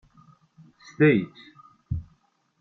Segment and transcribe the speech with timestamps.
[0.87, 1.35] S tayet.